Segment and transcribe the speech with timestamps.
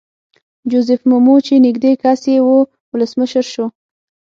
[0.71, 2.59] جوزیف مومو چې نږدې کس یې وو
[2.93, 3.65] ولسمشر شو.